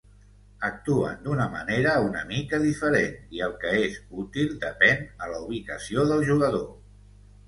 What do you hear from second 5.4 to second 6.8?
ubicació del jugador.